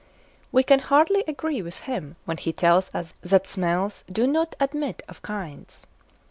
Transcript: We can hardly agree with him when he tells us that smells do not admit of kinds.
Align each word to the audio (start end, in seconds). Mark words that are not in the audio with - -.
We 0.51 0.63
can 0.63 0.79
hardly 0.79 1.23
agree 1.27 1.61
with 1.61 1.81
him 1.81 2.15
when 2.25 2.37
he 2.37 2.51
tells 2.51 2.89
us 2.91 3.13
that 3.21 3.45
smells 3.45 4.03
do 4.11 4.25
not 4.25 4.55
admit 4.59 5.03
of 5.07 5.21
kinds. 5.21 5.85